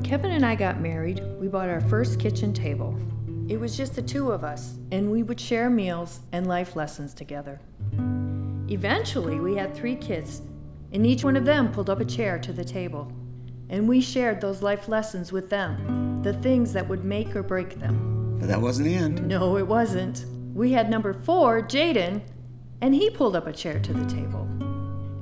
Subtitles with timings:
[0.00, 2.98] When Kevin and I got married, we bought our first kitchen table.
[3.48, 7.12] It was just the two of us, and we would share meals and life lessons
[7.12, 7.60] together.
[8.70, 10.40] Eventually, we had three kids,
[10.94, 13.12] and each one of them pulled up a chair to the table.
[13.68, 17.78] And we shared those life lessons with them, the things that would make or break
[17.78, 18.38] them.
[18.40, 19.28] But that wasn't the end.
[19.28, 20.24] No, it wasn't.
[20.54, 22.22] We had number four, Jaden,
[22.80, 24.48] and he pulled up a chair to the table.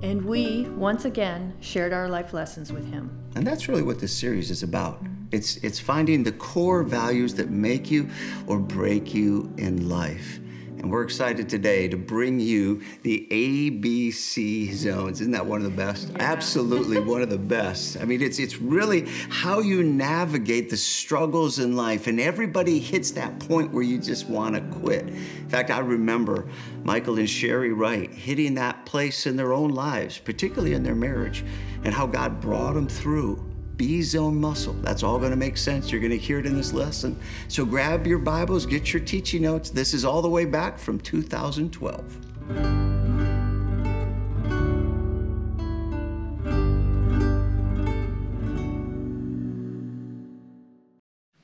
[0.03, 3.11] And we, once again, shared our life lessons with him.
[3.35, 5.03] And that's really what this series is about.
[5.33, 8.09] It's, it's finding the core values that make you
[8.47, 10.41] or break you in life.
[10.79, 15.21] And we're excited today to bring you the ABC zones.
[15.21, 16.11] Isn't that one of the best?
[16.11, 16.19] Yeah.
[16.21, 17.97] Absolutely one of the best.
[17.97, 22.07] I mean, it's, it's really how you navigate the struggles in life.
[22.07, 25.09] And everybody hits that point where you just want to quit.
[25.09, 26.47] In fact, I remember
[26.85, 31.45] Michael and Sherry Wright hitting that place in their own lives, particularly in their marriage,
[31.83, 33.48] and how God brought them through.
[33.79, 34.75] B zone muscle.
[34.83, 35.91] That's all going to make sense.
[35.91, 37.19] You're going to hear it in this lesson.
[37.47, 39.71] So grab your Bibles, get your teaching notes.
[39.71, 42.27] This is all the way back from 2012.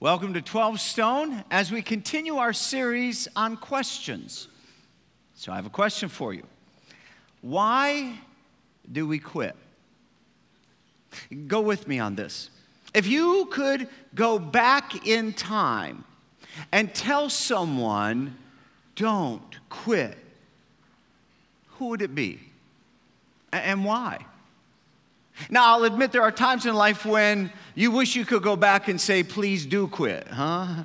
[0.01, 4.49] Welcome to 12 Stone as we continue our series on questions.
[5.35, 6.43] So, I have a question for you.
[7.41, 8.19] Why
[8.93, 9.57] do we quit?
[11.47, 12.51] Go with me on this.
[12.95, 16.05] If you could go back in time
[16.71, 18.37] and tell someone,
[18.95, 20.17] don't quit,
[21.67, 22.41] who would it be?
[23.53, 24.25] And why?
[25.51, 28.87] Now, I'll admit there are times in life when you wish you could go back
[28.89, 30.85] and say, please do quit, huh?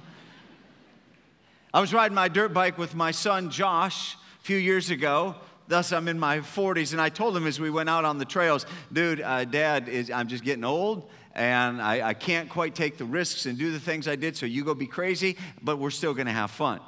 [1.72, 5.36] I was riding my dirt bike with my son Josh a few years ago,
[5.70, 6.92] thus I'm in my 40s.
[6.92, 10.12] And I told him as we went out on the trails, dude, uh, dad, is,
[10.12, 13.80] I'm just getting old and I, I can't quite take the risks and do the
[13.80, 16.82] things I did, so you go be crazy, but we're still gonna have fun.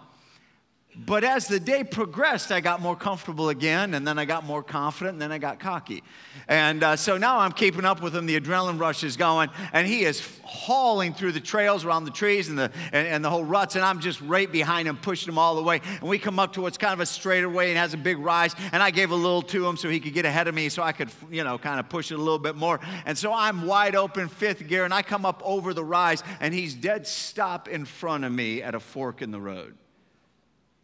[0.94, 4.62] But as the day progressed, I got more comfortable again, and then I got more
[4.62, 6.04] confident, and then I got cocky.
[6.50, 8.26] And uh, so now I'm keeping up with him.
[8.26, 12.50] The adrenaline rush is going, and he is hauling through the trails around the trees
[12.50, 15.38] and the, and, and, the whole ruts, and I'm just right behind him, pushing him
[15.38, 15.80] all the way.
[16.02, 18.54] And we come up to what's kind of a straightaway and has a big rise,
[18.74, 20.84] and I gave a little to him so he could get ahead of me so
[20.84, 22.82] I could, you know, kind of push it a little bit more.
[23.06, 26.54] And so I'm wide open, fifth gear, and I come up over the rise, and
[26.54, 29.78] he's dead stop in front of me at a fork in the road.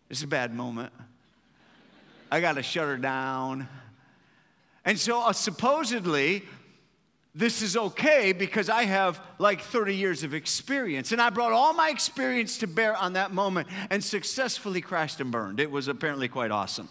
[0.10, 0.94] It's a bad moment.
[2.32, 3.68] I got to shut her down.
[4.86, 6.44] And so, uh, supposedly,
[7.36, 11.12] this is okay because I have like 30 years of experience.
[11.12, 15.32] And I brought all my experience to bear on that moment and successfully crashed and
[15.32, 15.60] burned.
[15.60, 16.90] It was apparently quite awesome.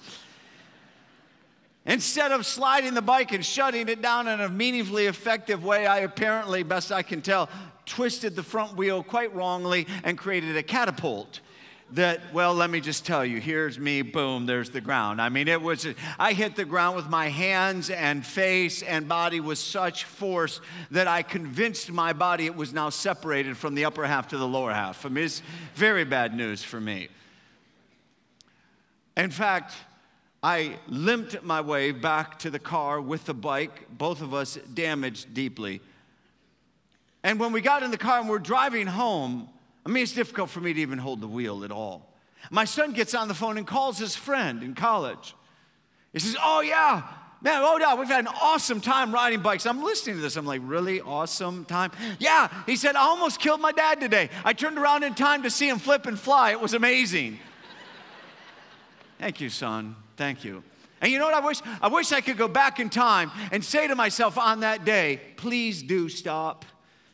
[1.86, 6.00] Instead of sliding the bike and shutting it down in a meaningfully effective way, I
[6.00, 7.48] apparently, best I can tell,
[7.86, 11.40] twisted the front wheel quite wrongly and created a catapult
[11.92, 15.20] that, well, let me just tell you, here's me, boom, there's the ground.
[15.20, 15.86] I mean, it was,
[16.18, 20.60] I hit the ground with my hands and face and body with such force
[20.90, 24.48] that I convinced my body it was now separated from the upper half to the
[24.48, 25.06] lower half.
[25.06, 25.42] I mean, it's
[25.74, 27.08] very bad news for me.
[29.16, 29.72] In fact,
[30.42, 35.34] I limped my way back to the car with the bike, both of us damaged
[35.34, 35.80] deeply.
[37.22, 39.48] And when we got in the car and we're driving home,
[39.86, 42.12] I mean, it's difficult for me to even hold the wheel at all.
[42.50, 45.36] My son gets on the phone and calls his friend in college.
[46.12, 47.04] He says, Oh, yeah,
[47.40, 49.64] man, oh, yeah, we've had an awesome time riding bikes.
[49.64, 50.34] I'm listening to this.
[50.34, 51.00] I'm like, Really?
[51.00, 51.92] Awesome time?
[52.18, 52.52] Yeah.
[52.66, 54.28] He said, I almost killed my dad today.
[54.44, 56.50] I turned around in time to see him flip and fly.
[56.50, 57.38] It was amazing.
[59.20, 59.94] Thank you, son.
[60.16, 60.64] Thank you.
[61.00, 61.62] And you know what I wish?
[61.80, 65.20] I wish I could go back in time and say to myself on that day,
[65.36, 66.64] please do stop.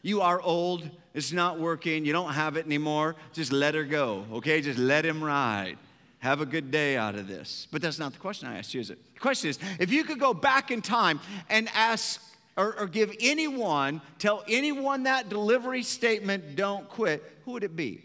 [0.00, 4.24] You are old it's not working, you don't have it anymore, just let her go,
[4.32, 4.60] okay?
[4.60, 5.76] Just let him ride.
[6.20, 7.66] Have a good day out of this.
[7.70, 8.98] But that's not the question I asked you, is it?
[9.14, 12.22] The question is if you could go back in time and ask
[12.56, 18.04] or, or give anyone, tell anyone that delivery statement, don't quit, who would it be?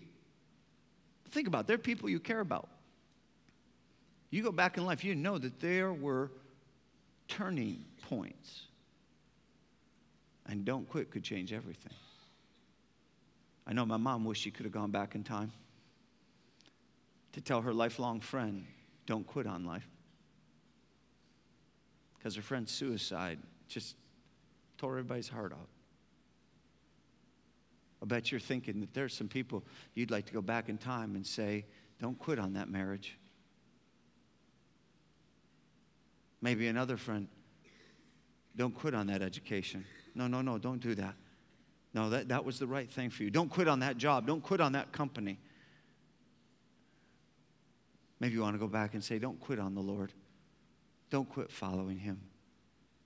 [1.31, 1.68] Think about it.
[1.68, 2.69] They're people you care about.
[4.30, 6.31] You go back in life, you know that there were
[7.27, 8.63] turning points.
[10.48, 11.94] And don't quit could change everything.
[13.68, 15.52] I know my mom wished she could have gone back in time
[17.34, 18.66] to tell her lifelong friend,
[19.06, 19.88] don't quit on life.
[22.18, 23.96] Because her friend's suicide just
[24.78, 25.68] tore everybody's heart out.
[28.02, 29.64] I bet you're thinking that there's some people
[29.96, 31.66] you'd like to go back in time and say,
[32.02, 33.18] don't quit on that marriage.
[36.42, 37.28] Maybe another friend,
[38.56, 39.84] don't quit on that education.
[40.16, 41.16] No, no, no, don't do that.
[41.98, 43.32] No, that, that was the right thing for you.
[43.32, 44.28] Don't quit on that job.
[44.28, 45.40] Don't quit on that company.
[48.20, 50.14] Maybe you want to go back and say, Don't quit on the Lord.
[51.10, 52.22] Don't quit following Him.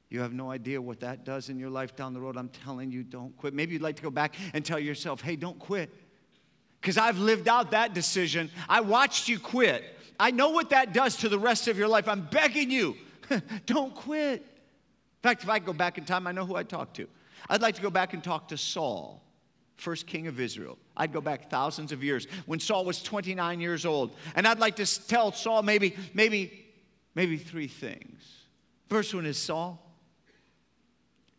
[0.10, 2.36] You have no idea what that does in your life down the road.
[2.36, 3.54] I'm telling you, don't quit.
[3.54, 5.90] Maybe you'd like to go back and tell yourself, Hey, don't quit.
[6.82, 8.52] Because I've lived out that decision.
[8.68, 9.86] I watched you quit.
[10.20, 12.10] I know what that does to the rest of your life.
[12.10, 12.98] I'm begging you,
[13.66, 14.42] don't quit.
[14.42, 17.08] In fact, if I go back in time, I know who I'd talk to.
[17.50, 19.24] I'd like to go back and talk to Saul,
[19.78, 20.78] first king of Israel.
[20.96, 24.16] I'd go back thousands of years when Saul was 29 years old.
[24.36, 26.66] And I'd like to tell Saul maybe, maybe,
[27.16, 28.24] maybe three things.
[28.90, 29.80] First one is Saul,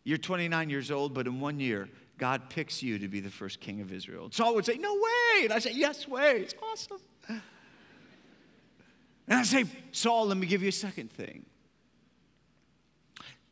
[0.03, 3.59] you're 29 years old, but in one year, God picks you to be the first
[3.59, 4.29] king of Israel.
[4.31, 5.43] Saul would say, No way.
[5.43, 6.41] And I say, Yes, way.
[6.41, 6.99] It's awesome.
[9.27, 11.45] And I say, Saul, let me give you a second thing.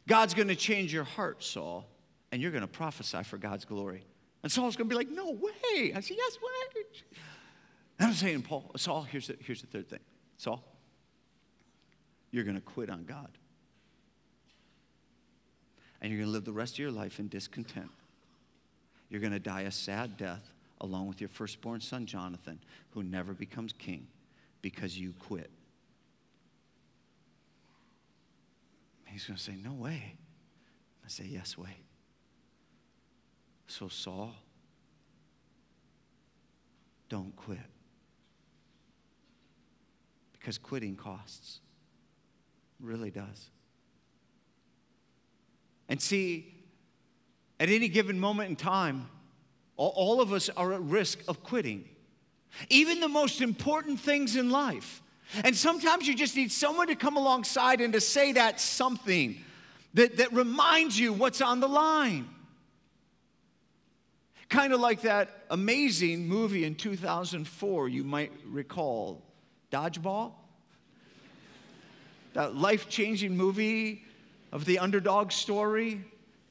[0.07, 1.85] God's going to change your heart, Saul,
[2.31, 4.03] and you're going to prophesy for God's glory.
[4.43, 5.93] And Saul's going to be like, No way.
[5.93, 6.83] I say, Yes, way.
[7.99, 9.99] And I'm saying, Paul, Saul, here's the, here's the third thing.
[10.37, 10.63] Saul,
[12.31, 13.29] you're going to quit on God.
[16.01, 17.91] And you're going to live the rest of your life in discontent.
[19.09, 22.59] You're going to die a sad death along with your firstborn son, Jonathan,
[22.91, 24.07] who never becomes king
[24.63, 25.51] because you quit.
[29.05, 30.15] He's going to say, No way.
[31.05, 31.77] I say, Yes, way.
[33.71, 34.35] So, Saul,
[37.07, 37.57] don't quit.
[40.33, 41.61] Because quitting costs.
[42.81, 43.49] really does.
[45.87, 46.53] And see,
[47.61, 49.07] at any given moment in time,
[49.77, 51.87] all, all of us are at risk of quitting.
[52.69, 55.01] Even the most important things in life.
[55.45, 59.41] And sometimes you just need someone to come alongside and to say that something
[59.93, 62.27] that, that reminds you what's on the line.
[64.51, 69.21] Kind of like that amazing movie in 2004, you might recall
[69.71, 70.33] Dodgeball.
[72.33, 74.03] That life changing movie
[74.51, 76.01] of the underdog story,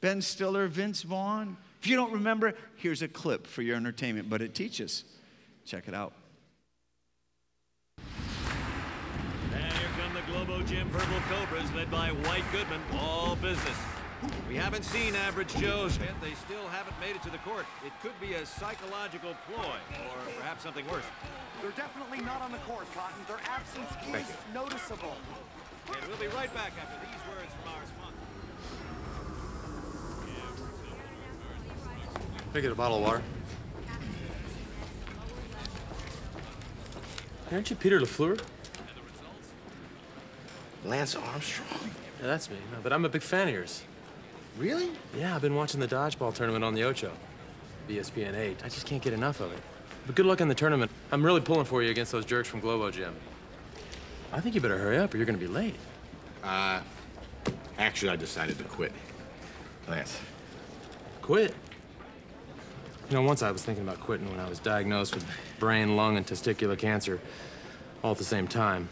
[0.01, 1.59] Ben Stiller, Vince Vaughn.
[1.83, 5.05] If you don't remember, here's a clip for your entertainment, but it teaches.
[5.67, 6.15] Check it out.
[7.99, 13.77] And here come the Globo Gym Purple Cobras led by White Goodman, all business.
[14.49, 16.15] We haven't seen average Joes yet.
[16.21, 17.65] They still haven't made it to the court.
[17.87, 21.05] It could be a psychological ploy, or perhaps something worse.
[21.63, 23.25] They're definitely not on the court, Cotton.
[23.29, 25.17] Their absence is noticeable.
[25.87, 28.17] And we'll be right back after these words from our sponsor.
[32.53, 33.23] Can I get a bottle of water?
[37.53, 38.41] Aren't you Peter LaFleur?
[40.85, 41.91] Lance Armstrong.
[42.21, 42.57] Yeah, that's me.
[42.73, 43.83] No, but I'm a big fan of yours.
[44.61, 44.91] Really?
[45.17, 47.11] Yeah, I've been watching the dodgeball tournament on the Ocho.
[47.89, 48.59] ESPN 8.
[48.63, 49.59] I just can't get enough of it.
[50.05, 50.91] But good luck in the tournament.
[51.11, 53.15] I'm really pulling for you against those jerks from Globo Gym.
[54.35, 55.77] I think you better hurry up or you're gonna be late.
[56.45, 56.83] Uh,
[57.79, 58.93] actually, I decided to quit.
[59.89, 60.21] Lance.
[61.23, 61.55] Quit?
[63.09, 65.25] You know, once I was thinking about quitting when I was diagnosed with
[65.59, 67.19] brain, lung, and testicular cancer
[68.05, 68.91] all at the same time.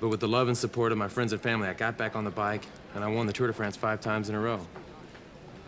[0.00, 2.24] But with the love and support of my friends and family, I got back on
[2.24, 4.60] the bike and I won the Tour de France five times in a row.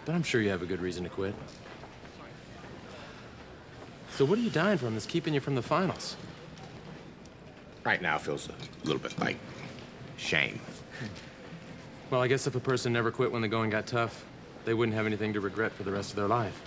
[0.04, 1.34] But I'm sure you have a good reason to quit.
[4.12, 6.16] So what are you dying from that's keeping you from the finals?
[7.84, 9.36] Right now feels a little bit like
[10.16, 10.60] shame.
[12.10, 14.24] Well, I guess if a person never quit when the going got tough,
[14.64, 16.60] they wouldn't have anything to regret for the rest of their life.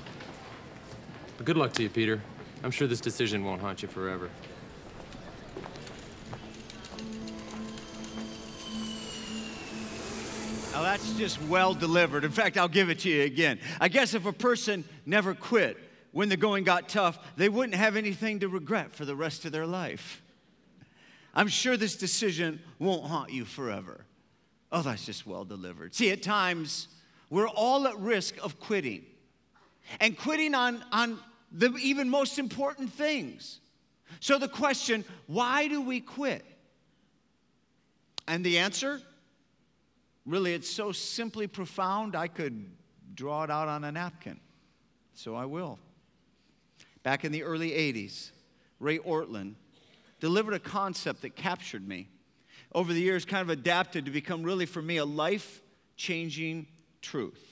[1.38, 2.22] But good luck to you, Peter.
[2.64, 4.30] I'm sure this decision won't haunt you forever.
[10.78, 12.24] Now that's just well delivered.
[12.24, 13.58] In fact, I'll give it to you again.
[13.82, 15.76] I guess if a person never quit
[16.12, 19.52] when the going got tough, they wouldn't have anything to regret for the rest of
[19.52, 20.22] their life.
[21.34, 24.06] I'm sure this decision won't haunt you forever.
[24.72, 25.96] Oh, that's just well delivered.
[25.96, 26.90] See, at times,
[27.32, 29.04] we're all at risk of quitting.
[30.00, 31.18] And quitting on, on
[31.52, 33.62] the even most important things.
[34.20, 36.46] So, the question why do we quit?
[38.28, 39.02] And the answer
[40.28, 42.70] really, it's so simply profound, I could
[43.16, 44.40] draw it out on a napkin.
[45.14, 45.80] So, I will.
[47.02, 48.32] Back in the early 80s,
[48.80, 49.56] Ray Ortlund
[50.20, 52.10] delivered a concept that captured me.
[52.74, 55.62] Over the years, kind of adapted to become really, for me, a life
[55.96, 56.68] changing
[57.02, 57.44] truth.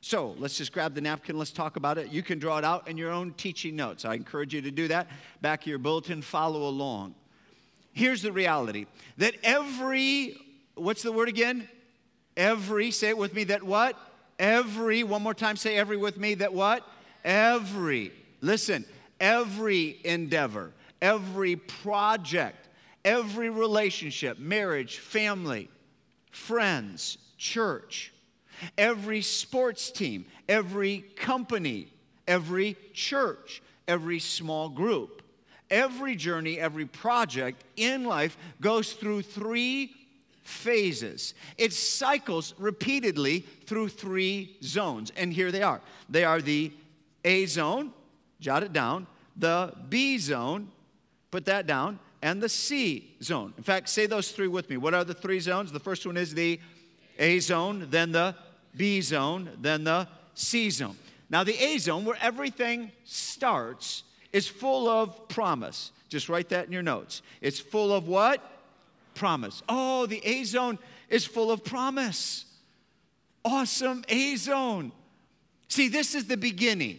[0.00, 2.10] So let's just grab the napkin, let's talk about it.
[2.10, 4.04] You can draw it out in your own teaching notes.
[4.04, 5.08] I encourage you to do that.
[5.40, 7.14] Back of your bulletin, follow along.
[7.92, 8.84] Here's the reality
[9.16, 10.36] that every,
[10.74, 11.68] what's the word again?
[12.36, 13.98] Every, say it with me, that what?
[14.38, 16.86] Every, one more time, say every with me, that what?
[17.24, 18.84] Every, listen,
[19.20, 22.68] every endeavor, every project,
[23.04, 25.68] every relationship, marriage, family,
[26.30, 28.12] friends, church,
[28.76, 31.88] every sports team, every company,
[32.26, 35.22] every church, every small group,
[35.70, 39.94] every journey, every project in life goes through three
[40.44, 41.34] phases.
[41.58, 45.10] It cycles repeatedly through three zones.
[45.16, 46.72] And here they are they are the
[47.24, 47.92] A zone,
[48.40, 50.70] jot it down, the B zone,
[51.30, 53.52] put that down, and the C zone.
[53.56, 54.76] In fact, say those three with me.
[54.76, 55.72] What are the three zones?
[55.72, 56.60] The first one is the
[57.18, 58.36] A zone, then the
[58.76, 60.96] B zone, then the C zone.
[61.30, 65.90] Now, the A zone, where everything starts, is full of promise.
[66.08, 67.22] Just write that in your notes.
[67.40, 68.40] It's full of what?
[69.14, 69.62] Promise.
[69.68, 70.78] Oh, the A zone
[71.08, 72.44] is full of promise.
[73.44, 74.92] Awesome A zone.
[75.68, 76.98] See, this is the beginning.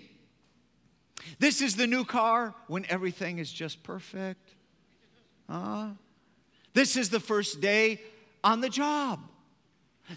[1.40, 4.56] This is the new car when everything is just perfect.
[5.50, 5.90] Uh,
[6.74, 8.02] this is the first day
[8.44, 9.20] on the job.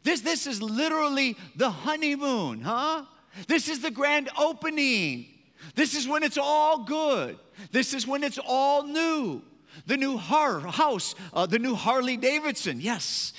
[0.03, 3.05] This, this is literally the honeymoon, huh?
[3.47, 5.27] This is the grand opening.
[5.75, 7.39] This is when it's all good.
[7.73, 9.43] This is when it's all new.
[9.87, 13.33] The new har- house, uh, the new Harley Davidson, yes.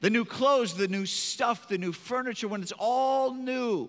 [0.00, 3.88] The new clothes, the new stuff, the new furniture, when it's all new.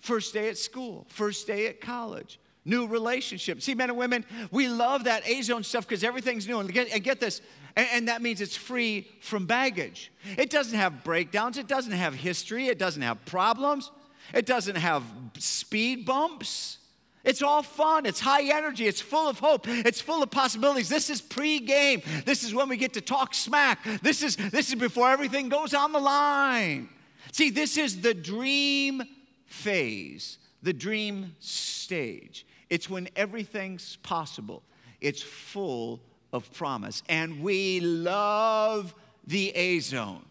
[0.00, 3.60] First day at school, first day at college, new relationship.
[3.62, 6.60] See, men and women, we love that A zone stuff because everything's new.
[6.60, 7.40] And get, and get this,
[7.76, 10.12] and, and, that means it's free from baggage.
[10.36, 13.90] It doesn't have breakdowns, it doesn't have history, it doesn't have problems,
[14.34, 15.04] it doesn't have
[15.38, 16.78] speed bumps.
[17.24, 18.04] It's all fun.
[18.04, 18.86] It's high energy.
[18.86, 19.66] It's full of hope.
[19.68, 20.88] It's full of possibilities.
[20.88, 22.02] This is pre-game.
[22.24, 23.84] This is when we get to talk smack.
[24.02, 26.88] This is this is before everything goes on the line.
[27.30, 29.02] See, this is the dream
[29.46, 32.46] phase, the dream stage.
[32.68, 34.62] It's when everything's possible.
[35.00, 36.00] It's full
[36.32, 37.02] of promise.
[37.08, 38.94] And we love
[39.26, 40.24] the A zone.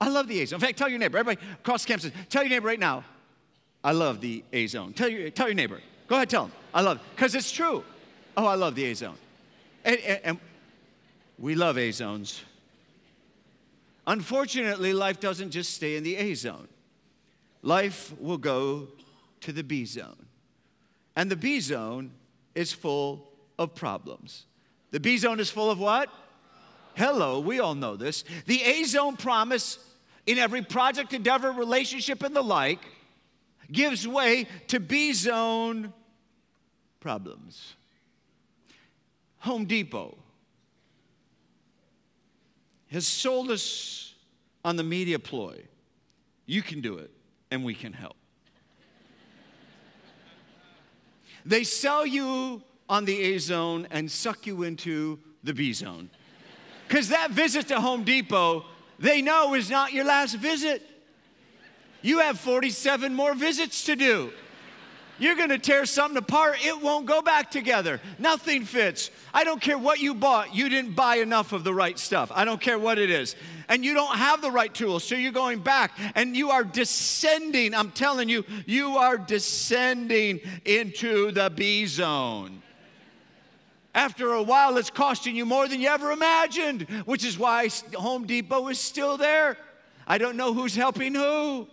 [0.00, 0.58] I love the A zone.
[0.58, 3.04] In fact, tell your neighbor, everybody across campus, tell your neighbor right now,
[3.82, 4.92] I love the A zone.
[4.92, 5.80] Tell your, tell your neighbor.
[6.06, 6.52] Go ahead, tell them.
[6.72, 7.02] I love it.
[7.14, 7.82] Because it's true.
[8.36, 9.16] Oh, I love the A zone.
[9.84, 10.40] And, and, and
[11.38, 12.42] we love A zones.
[14.06, 16.68] Unfortunately, life doesn't just stay in the A zone.
[17.62, 18.88] Life will go
[19.40, 20.26] to the B zone.
[21.16, 22.12] And the B zone
[22.54, 24.44] is full of problems.
[24.92, 26.08] The B zone is full of what?
[26.94, 28.24] Hello, we all know this.
[28.46, 29.78] The A zone promise
[30.26, 32.80] in every project, endeavor, relationship, and the like
[33.70, 35.92] gives way to B zone
[37.00, 37.74] problems.
[39.40, 40.16] Home Depot
[42.90, 44.14] has sold us
[44.64, 45.62] on the media ploy.
[46.46, 47.10] You can do it,
[47.50, 48.16] and we can help.
[51.44, 56.10] They sell you on the A zone and suck you into the B zone.
[56.88, 58.64] Because that visit to Home Depot,
[58.98, 60.82] they know is not your last visit.
[62.06, 64.30] You have 47 more visits to do.
[65.18, 68.00] You're gonna tear something apart, it won't go back together.
[68.20, 69.10] Nothing fits.
[69.34, 72.30] I don't care what you bought, you didn't buy enough of the right stuff.
[72.32, 73.34] I don't care what it is.
[73.68, 77.74] And you don't have the right tools, so you're going back and you are descending.
[77.74, 82.62] I'm telling you, you are descending into the B zone.
[83.96, 88.28] After a while, it's costing you more than you ever imagined, which is why Home
[88.28, 89.56] Depot is still there.
[90.06, 91.66] I don't know who's helping who.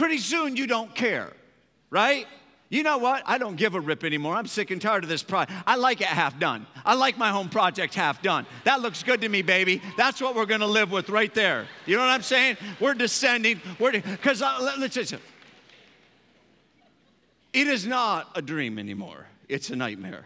[0.00, 1.30] Pretty soon, you don't care,
[1.90, 2.26] right?
[2.70, 3.22] You know what?
[3.26, 4.34] I don't give a rip anymore.
[4.34, 5.52] I'm sick and tired of this project.
[5.66, 6.66] I like it half done.
[6.86, 8.46] I like my home project half done.
[8.64, 9.82] That looks good to me, baby.
[9.98, 11.66] That's what we're going to live with right there.
[11.84, 12.56] You know what I'm saying?
[12.80, 13.60] We're descending.
[13.78, 15.12] We're because uh, let's just.
[17.52, 19.26] It is not a dream anymore.
[19.50, 20.24] It's a nightmare.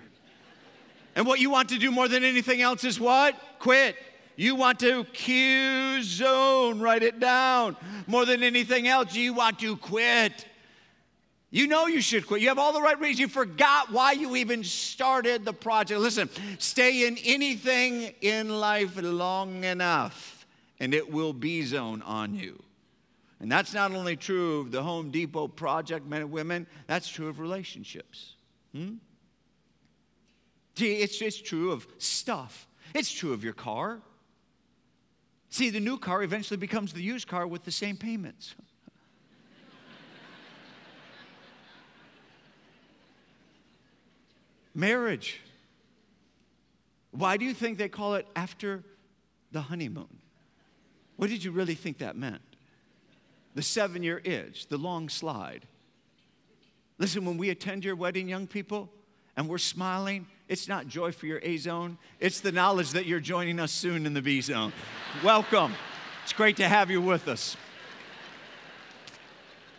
[1.17, 3.35] And what you want to do more than anything else is what?
[3.59, 3.97] Quit.
[4.37, 7.77] You want to Q zone, write it down.
[8.07, 10.47] More than anything else, you want to quit.
[11.51, 12.43] You know you should quit.
[12.43, 13.21] You have all the right reasons.
[13.21, 16.01] You forgot why you even started the project.
[16.01, 20.47] Listen, stay in anything in life long enough,
[20.81, 22.61] and it will be zone on you.
[23.39, 27.29] And that's not only true of the Home Depot project, men and women, that's true
[27.29, 28.35] of relationships.
[28.75, 28.95] Hmm?
[30.77, 32.67] It's, it's true of stuff.
[32.95, 34.01] It's true of your car.
[35.55, 38.57] See, the new car eventually becomes the used car with the same payments.
[44.75, 45.41] Marriage.
[47.13, 48.83] Why do you think they call it after
[49.53, 50.19] the honeymoon?
[51.15, 52.43] What did you really think that meant?
[53.55, 55.69] the seven year itch, the long slide.
[56.99, 58.91] Listen, when we attend your wedding, young people,
[59.37, 63.21] and we're smiling, it's not joy for your A zone, it's the knowledge that you're
[63.21, 64.73] joining us soon in the B zone.
[65.25, 65.75] Welcome.
[66.23, 67.57] It's great to have you with us.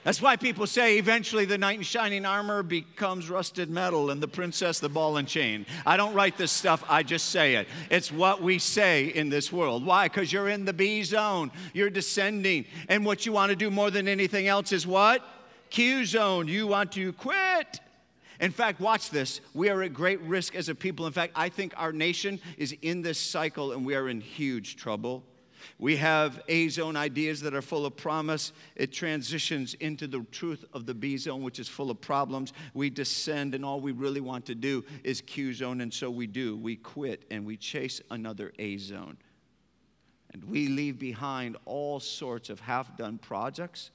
[0.05, 4.27] That's why people say eventually the knight in shining armor becomes rusted metal and the
[4.27, 5.65] princess the ball and chain.
[5.83, 7.67] I don't write this stuff, I just say it.
[7.89, 9.83] It's what we say in this world.
[9.83, 10.07] Why?
[10.07, 12.65] Because you're in the B zone, you're descending.
[12.87, 15.23] And what you want to do more than anything else is what?
[15.71, 16.47] Q zone.
[16.47, 17.79] You want to quit.
[18.39, 19.41] In fact, watch this.
[19.53, 21.07] We are at great risk as a people.
[21.07, 24.75] In fact, I think our nation is in this cycle and we are in huge
[24.75, 25.23] trouble.
[25.79, 28.53] We have A zone ideas that are full of promise.
[28.75, 32.53] It transitions into the truth of the B zone, which is full of problems.
[32.73, 36.27] We descend, and all we really want to do is Q zone, and so we
[36.27, 36.55] do.
[36.55, 39.17] We quit and we chase another A zone.
[40.33, 43.91] And we leave behind all sorts of half done projects,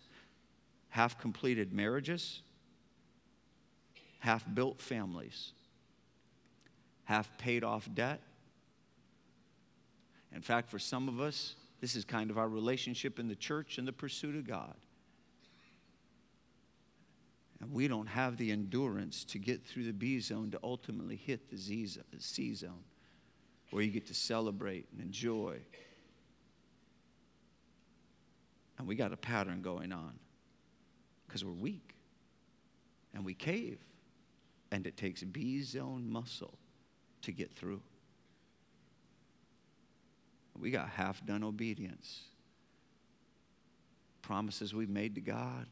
[0.88, 2.42] half completed marriages,
[4.20, 5.52] half built families,
[7.04, 8.20] half paid off debt.
[10.32, 13.78] In fact, for some of us, this is kind of our relationship in the church
[13.78, 14.74] and the pursuit of God.
[17.60, 21.50] And we don't have the endurance to get through the B zone to ultimately hit
[21.50, 22.84] the C zone,
[23.70, 25.56] where you get to celebrate and enjoy.
[28.78, 30.12] And we got a pattern going on
[31.26, 31.94] because we're weak
[33.12, 33.78] and we cave.
[34.72, 36.58] And it takes B zone muscle
[37.22, 37.82] to get through.
[40.58, 42.22] We got half done obedience.
[44.22, 45.66] Promises we've made to God.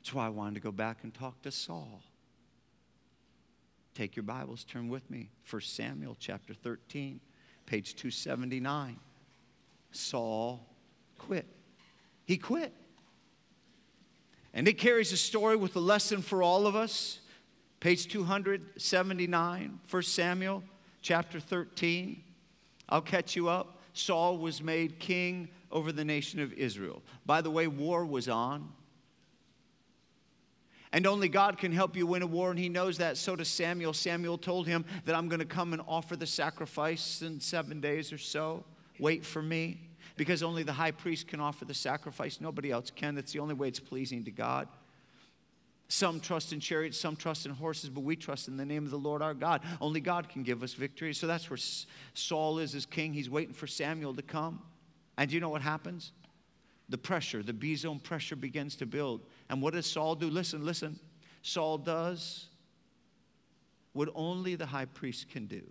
[0.00, 2.02] That's why I wanted to go back and talk to Saul.
[3.94, 5.28] Take your Bibles, turn with me.
[5.48, 7.20] 1 Samuel chapter 13,
[7.66, 8.98] page 279.
[9.90, 10.66] Saul
[11.18, 11.46] quit.
[12.24, 12.72] He quit.
[14.54, 17.20] And it carries a story with a lesson for all of us.
[17.80, 20.62] Page 279, 1 Samuel
[21.00, 22.22] chapter 13.
[22.88, 23.80] I'll catch you up.
[23.94, 27.02] Saul was made king over the nation of Israel.
[27.26, 28.68] By the way, war was on.
[30.92, 33.16] And only God can help you win a war, and he knows that.
[33.16, 33.94] So does Samuel.
[33.94, 38.12] Samuel told him that I'm going to come and offer the sacrifice in seven days
[38.12, 38.64] or so.
[38.98, 39.80] Wait for me,
[40.16, 42.40] because only the high priest can offer the sacrifice.
[42.40, 43.14] Nobody else can.
[43.14, 44.68] That's the only way it's pleasing to God.
[45.88, 48.90] Some trust in chariots, some trust in horses, but we trust in the name of
[48.90, 49.60] the Lord our God.
[49.80, 51.12] Only God can give us victory.
[51.12, 51.58] So that's where
[52.14, 53.12] Saul is as king.
[53.12, 54.62] He's waiting for Samuel to come.
[55.18, 56.12] And do you know what happens?
[56.88, 59.20] The pressure, the B zone pressure begins to build.
[59.50, 60.30] And what does Saul do?
[60.30, 60.98] Listen, listen.
[61.42, 62.46] Saul does
[63.92, 65.62] what only the high priest can do.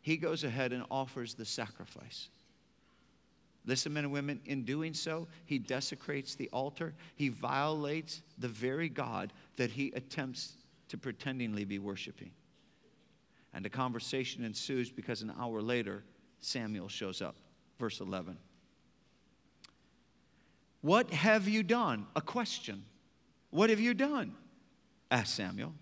[0.00, 2.28] He goes ahead and offers the sacrifice.
[3.64, 6.94] Listen, men and women, in doing so, he desecrates the altar.
[7.14, 10.54] He violates the very God that he attempts
[10.88, 12.32] to pretendingly be worshiping.
[13.54, 16.02] And a conversation ensues because an hour later,
[16.40, 17.36] Samuel shows up.
[17.78, 18.36] Verse 11.
[20.80, 22.06] What have you done?
[22.16, 22.84] A question.
[23.50, 24.34] What have you done?
[25.10, 25.74] asked Samuel.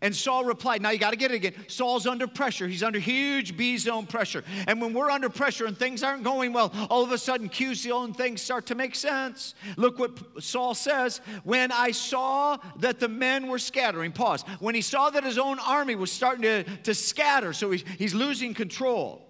[0.00, 1.54] And Saul replied, Now you got to get it again.
[1.66, 2.68] Saul's under pressure.
[2.68, 4.44] He's under huge B zone pressure.
[4.66, 7.74] And when we're under pressure and things aren't going well, all of a sudden Q
[7.74, 9.54] zone things start to make sense.
[9.76, 11.20] Look what Saul says.
[11.44, 14.42] When I saw that the men were scattering, pause.
[14.60, 18.14] When he saw that his own army was starting to, to scatter, so he's, he's
[18.14, 19.27] losing control.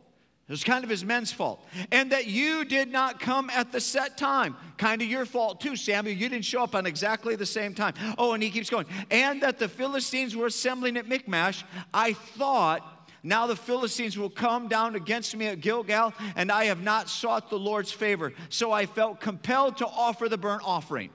[0.48, 1.62] It was kind of his men's fault.
[1.92, 4.56] And that you did not come at the set time.
[4.78, 6.16] Kind of your fault too, Samuel.
[6.16, 7.92] You didn't show up on exactly the same time.
[8.16, 8.86] Oh, and he keeps going.
[9.10, 11.64] And that the Philistines were assembling at Michmash.
[11.92, 16.80] I thought, now the Philistines will come down against me at Gilgal, and I have
[16.80, 18.32] not sought the Lord's favor.
[18.48, 21.10] So I felt compelled to offer the burnt offering.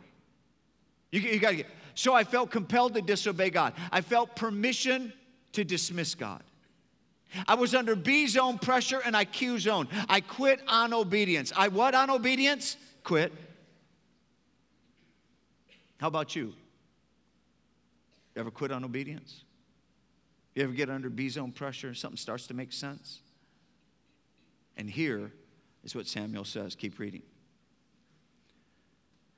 [1.11, 1.67] You, you got to get.
[1.95, 3.73] So I felt compelled to disobey God.
[3.91, 5.11] I felt permission
[5.53, 6.43] to dismiss God.
[7.47, 9.87] I was under B zone pressure and I Q zone.
[10.09, 11.51] I quit on obedience.
[11.55, 12.77] I what on obedience?
[13.03, 13.33] Quit.
[15.99, 16.53] How about you?
[18.35, 19.43] You ever quit on obedience?
[20.55, 23.21] You ever get under B zone pressure and something starts to make sense?
[24.77, 25.31] And here
[25.83, 26.75] is what Samuel says.
[26.75, 27.21] Keep reading.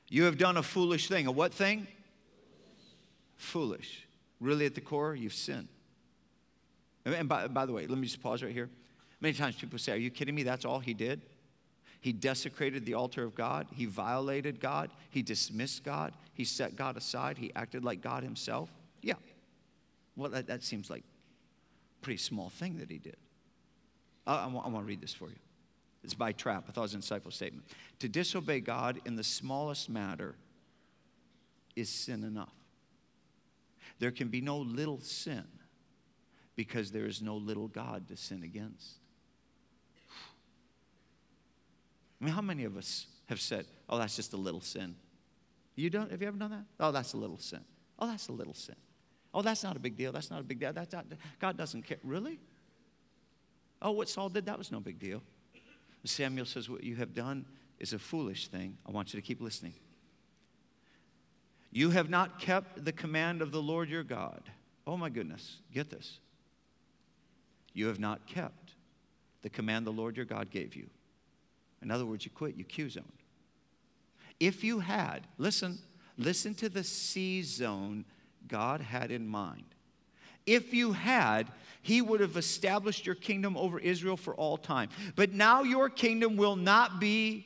[0.09, 1.27] You have done a foolish thing.
[1.27, 1.87] A what thing?
[3.37, 4.07] Foolish.
[4.39, 5.67] Really, at the core, you've sinned.
[7.05, 8.69] And by, by the way, let me just pause right here.
[9.21, 10.43] Many times people say, Are you kidding me?
[10.43, 11.21] That's all he did?
[12.01, 13.67] He desecrated the altar of God.
[13.73, 14.91] He violated God.
[15.09, 16.13] He dismissed God.
[16.33, 17.37] He set God aside.
[17.37, 18.69] He acted like God himself.
[19.01, 19.15] Yeah.
[20.15, 23.17] Well, that, that seems like a pretty small thing that he did.
[24.27, 25.35] I, I, I want to read this for you.
[26.03, 26.65] It's by Trapp.
[26.69, 27.65] I thought it was an insightful statement.
[27.99, 30.35] To disobey God in the smallest matter
[31.75, 32.53] is sin enough.
[33.97, 35.45] There can be no little sin
[36.55, 38.95] because there is no little God to sin against.
[42.21, 44.95] I mean, how many of us have said, oh, that's just a little sin?
[45.75, 46.65] You don't, have you ever done that?
[46.79, 47.59] Oh, that's a little sin.
[47.99, 48.75] Oh, that's a little sin.
[49.33, 50.13] Oh, that's not a big deal.
[50.13, 50.71] That's not a big deal.
[50.71, 51.05] That's not,
[51.39, 51.97] God doesn't care.
[52.03, 52.39] Really?
[53.81, 55.21] Oh, what Saul did, that was no big deal.
[56.05, 57.45] Samuel says, What you have done
[57.79, 58.77] is a foolish thing.
[58.87, 59.73] I want you to keep listening.
[61.71, 64.41] You have not kept the command of the Lord your God.
[64.87, 66.19] Oh my goodness, get this.
[67.75, 68.73] You have not kept
[69.43, 70.89] the command the Lord your God gave you.
[71.83, 73.03] In other words, you quit, you Q zone.
[74.39, 75.77] If you had, listen,
[76.17, 78.05] listen to the C zone
[78.47, 79.65] God had in mind.
[80.45, 81.47] If you had,
[81.81, 84.89] he would have established your kingdom over Israel for all time.
[85.15, 87.45] But now your kingdom will not be,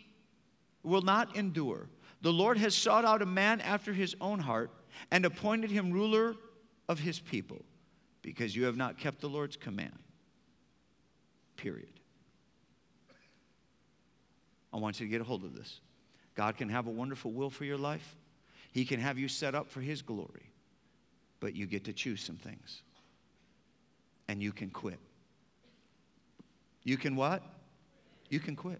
[0.84, 1.88] will not endure.
[2.22, 4.72] The Lord has sought out a man after his own heart
[5.12, 6.36] and appointed him ruler
[6.88, 7.64] of his people
[8.22, 9.98] because you have not kept the Lord's command.
[11.60, 11.90] Period.
[14.72, 15.82] I want you to get a hold of this.
[16.36, 18.16] God can have a wonderful will for your life,
[18.72, 20.54] He can have you set up for His glory,
[21.42, 22.82] but you get to choose some things.
[24.30, 25.00] And you can quit.
[26.86, 27.44] You can what?
[28.30, 28.80] You can quit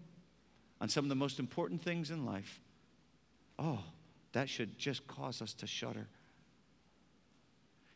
[0.80, 2.60] on some of the most important things in life.
[3.58, 3.80] Oh,
[4.32, 6.08] that should just cause us to shudder.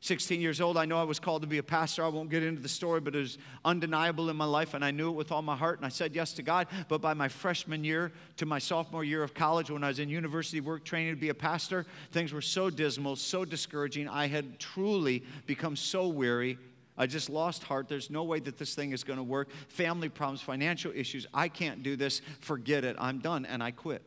[0.04, 2.04] 16 years old, I know I was called to be a pastor.
[2.04, 4.90] I won't get into the story, but it was undeniable in my life, and I
[4.90, 6.66] knew it with all my heart, and I said yes to God.
[6.88, 10.10] But by my freshman year to my sophomore year of college, when I was in
[10.10, 14.06] university work training to be a pastor, things were so dismal, so discouraging.
[14.06, 16.58] I had truly become so weary.
[16.98, 17.88] I just lost heart.
[17.88, 19.48] There's no way that this thing is going to work.
[19.68, 21.26] Family problems, financial issues.
[21.32, 22.20] I can't do this.
[22.40, 22.96] Forget it.
[22.98, 23.46] I'm done.
[23.46, 24.02] And I quit.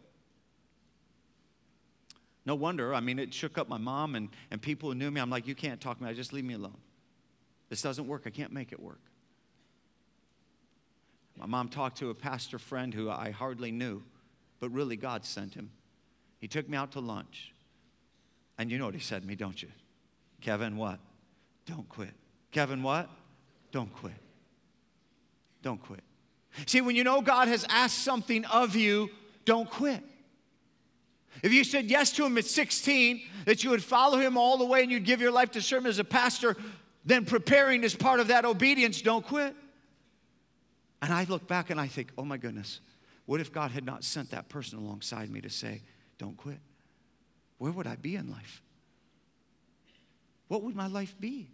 [2.47, 2.95] No wonder.
[2.95, 5.19] I mean, it shook up my mom and, and people who knew me.
[5.19, 6.13] I'm like, you can't talk to me.
[6.13, 6.77] Just leave me alone.
[7.67, 8.23] This doesn't work.
[8.25, 9.01] I can't make it work.
[11.35, 14.01] My mom talked to a pastor friend who I hardly knew,
[14.61, 15.71] but really God sent him.
[16.39, 17.53] He took me out to lunch.
[18.57, 19.69] And you know what he said to me, don't you?
[20.39, 20.99] Kevin, what?
[21.65, 22.13] Don't quit.
[22.51, 23.09] Kevin, what?
[23.73, 24.13] Don't quit.
[25.61, 26.03] Don't quit.
[26.65, 29.09] See, when you know God has asked something of you,
[29.43, 30.01] don't quit.
[31.43, 34.65] If you said yes to him at 16, that you would follow him all the
[34.65, 36.55] way and you'd give your life to serve him as a pastor,
[37.05, 39.01] then preparing is part of that obedience.
[39.01, 39.55] Don't quit.
[41.01, 42.79] And I look back and I think, oh my goodness,
[43.25, 45.83] what if God had not sent that person alongside me to say,
[46.17, 46.59] don't quit?
[47.59, 48.61] Where would I be in life?
[50.47, 51.49] What would my life be?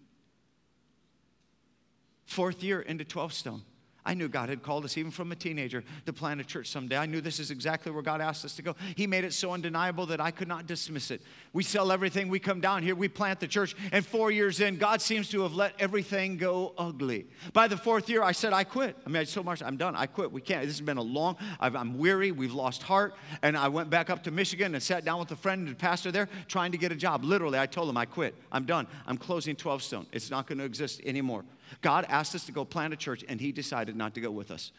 [2.26, 3.64] Fourth year into 12 Stone.
[4.06, 6.98] I knew God had called us, even from a teenager, to plant a church someday.
[6.98, 8.76] I knew this is exactly where God asked us to go.
[8.96, 11.22] He made it so undeniable that I could not dismiss it.
[11.54, 14.78] We sell everything, we come down here, we plant the church, and four years in,
[14.78, 17.28] God seems to have let everything go ugly.
[17.54, 18.98] By the fourth year, I said, I quit.
[19.06, 19.96] I mean, I so much, I'm done.
[19.96, 20.32] I quit.
[20.32, 20.66] We can't.
[20.66, 23.16] This has been a long, I'm weary, we've lost heart.
[23.42, 26.12] And I went back up to Michigan and sat down with a friend and pastor
[26.12, 27.24] there trying to get a job.
[27.24, 28.36] Literally, I told him, I quit.
[28.52, 28.88] I'm done.
[29.08, 30.08] I'm closing 12 Stone.
[30.12, 31.44] It's not going to exist anymore.
[31.82, 34.52] God asked us to go plant a church, and He decided not to go with
[34.52, 34.72] us.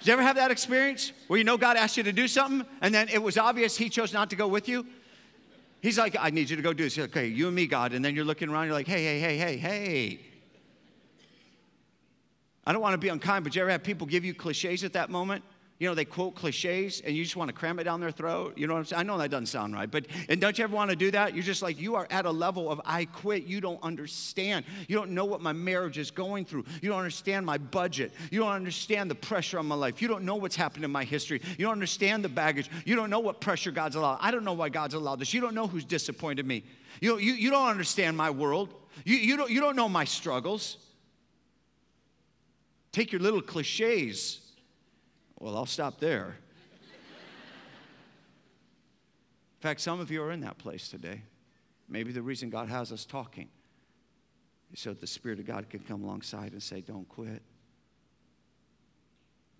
[0.00, 2.66] Did you ever have that experience where you know God asked you to do something,
[2.80, 4.86] and then it was obvious He chose not to go with you?
[5.80, 6.96] He's like, I need you to go do this.
[6.96, 7.92] Like, okay, you and me, God.
[7.92, 10.20] And then you're looking around, you're like, hey, hey, hey, hey, hey.
[12.66, 14.94] I don't want to be unkind, but you ever have people give you cliches at
[14.94, 15.44] that moment?
[15.80, 18.56] You know, they quote cliches and you just want to cram it down their throat.
[18.56, 19.00] You know what I'm saying?
[19.00, 21.34] I know that doesn't sound right, but and don't you ever want to do that?
[21.34, 23.44] You're just like, you are at a level of I quit.
[23.44, 24.66] You don't understand.
[24.86, 26.64] You don't know what my marriage is going through.
[26.80, 28.12] You don't understand my budget.
[28.30, 30.00] You don't understand the pressure on my life.
[30.00, 31.40] You don't know what's happened in my history.
[31.58, 32.70] You don't understand the baggage.
[32.84, 34.18] You don't know what pressure God's allowed.
[34.20, 35.34] I don't know why God's allowed this.
[35.34, 36.62] You don't know who's disappointed me.
[37.00, 38.72] You, you, you don't understand my world.
[39.04, 40.76] You, you, don't, you don't know my struggles.
[42.92, 44.43] Take your little cliches
[45.44, 46.38] well, I'll stop there.
[49.52, 51.20] In fact, some of you are in that place today.
[51.86, 53.48] Maybe the reason God has us talking
[54.72, 57.42] is so the Spirit of God can come alongside and say, Don't quit.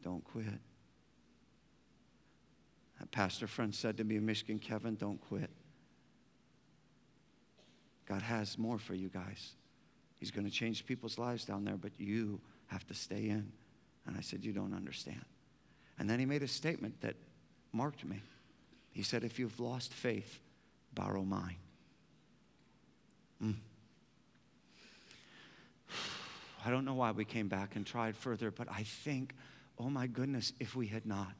[0.03, 0.59] Don't quit.
[3.03, 5.51] A pastor friend said to me in Michigan, Kevin, don't quit.
[8.09, 9.51] God has more for you guys.
[10.16, 13.53] He's going to change people's lives down there, but you have to stay in.
[14.07, 15.27] And I said, You don't understand.
[15.98, 17.14] And then he made a statement that
[17.72, 18.20] marked me.
[18.92, 20.40] He said, If you've lost faith,
[20.94, 21.57] borrow mine.
[23.42, 23.54] Mm.
[26.66, 29.35] I don't know why we came back and tried further, but I think,
[29.78, 31.33] oh my goodness, if we had not,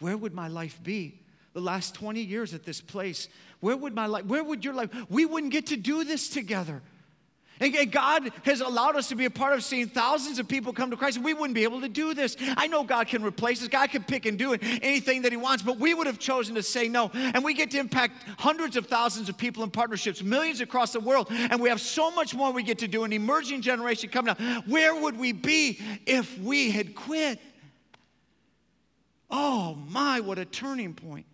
[0.00, 1.20] where would my life be?
[1.54, 3.28] The last 20 years at this place,
[3.60, 6.82] where would my life, where would your life, we wouldn't get to do this together.
[7.60, 10.90] And God has allowed us to be a part of seeing thousands of people come
[10.90, 12.36] to Christ, and we wouldn't be able to do this.
[12.56, 15.62] I know God can replace us, God can pick and do anything that He wants,
[15.62, 17.10] but we would have chosen to say no.
[17.14, 21.00] And we get to impact hundreds of thousands of people in partnerships, millions across the
[21.00, 23.04] world, and we have so much more we get to do.
[23.04, 24.40] An emerging generation coming up.
[24.66, 27.40] Where would we be if we had quit?
[29.30, 31.26] Oh my, what a turning point.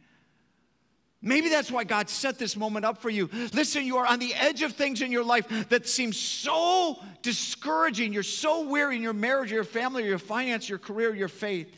[1.22, 3.28] Maybe that's why God set this moment up for you.
[3.52, 8.12] Listen, you are on the edge of things in your life that seem so discouraging.
[8.14, 11.70] You're so weary in your marriage, your family, your finance, your career, your faith.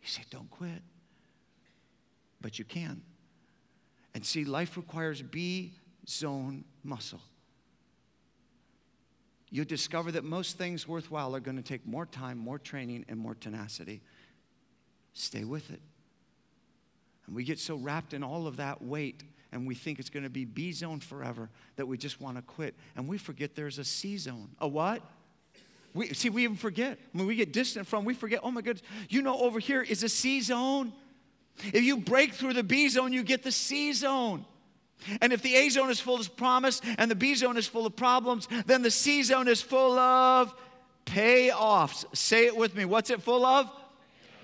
[0.00, 0.82] He said, Don't quit.
[2.40, 3.02] But you can.
[4.14, 5.74] And see, life requires B
[6.08, 7.20] zone muscle.
[9.50, 13.18] You discover that most things worthwhile are going to take more time, more training, and
[13.18, 14.02] more tenacity.
[15.14, 15.80] Stay with it.
[17.28, 20.24] And we get so wrapped in all of that weight and we think it's going
[20.24, 22.74] to be B zone forever that we just want to quit.
[22.96, 24.48] And we forget there's a C zone.
[24.60, 25.02] A what?
[25.94, 26.98] We, see, we even forget.
[27.12, 30.02] When we get distant from, we forget, oh my goodness, you know, over here is
[30.02, 30.92] a C zone.
[31.72, 34.44] If you break through the B zone, you get the C zone.
[35.20, 37.86] And if the A zone is full of promise and the B zone is full
[37.86, 40.54] of problems, then the C zone is full of
[41.06, 42.04] payoffs.
[42.16, 42.84] Say it with me.
[42.84, 43.70] What's it full of?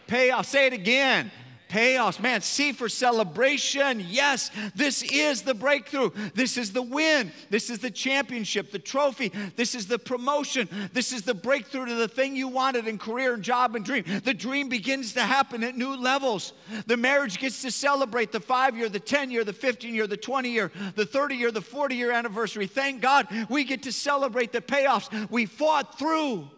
[0.06, 0.46] Payoffs.
[0.46, 1.30] Say it again
[1.74, 2.20] payoffs.
[2.20, 4.04] Man, see for celebration.
[4.08, 6.10] Yes, this is the breakthrough.
[6.32, 7.32] This is the win.
[7.50, 9.32] This is the championship, the trophy.
[9.56, 10.68] This is the promotion.
[10.92, 14.04] This is the breakthrough to the thing you wanted in career and job and dream.
[14.22, 16.52] The dream begins to happen at new levels.
[16.86, 20.16] The marriage gets to celebrate the five year, the 10 year, the 15 year, the
[20.16, 22.68] 20 year, the 30 year, the 40 year anniversary.
[22.68, 26.48] Thank God we get to celebrate the payoffs we fought through.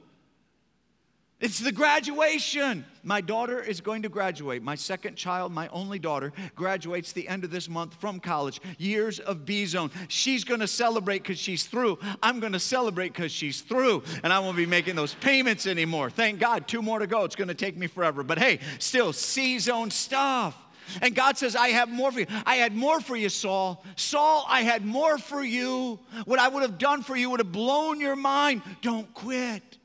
[1.39, 2.87] It's the graduation.
[3.03, 4.63] My daughter is going to graduate.
[4.63, 8.59] My second child, my only daughter, graduates the end of this month from college.
[8.79, 9.91] Years of B zone.
[10.09, 11.99] She's going to celebrate because she's through.
[12.23, 14.03] I'm going to celebrate because she's through.
[14.23, 16.09] And I won't be making those payments anymore.
[16.09, 17.25] Thank God, two more to go.
[17.25, 18.23] It's going to take me forever.
[18.23, 20.57] But hey, still C zone stuff.
[21.03, 22.27] And God says, I have more for you.
[22.47, 23.85] I had more for you, Saul.
[23.97, 25.99] Saul, I had more for you.
[26.25, 28.63] What I would have done for you would have blown your mind.
[28.81, 29.76] Don't quit.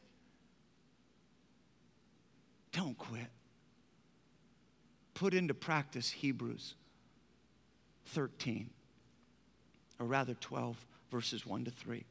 [2.71, 3.27] Don't quit.
[5.13, 6.75] Put into practice Hebrews
[8.07, 8.69] 13,
[9.99, 12.03] or rather 12, verses 1 to 3.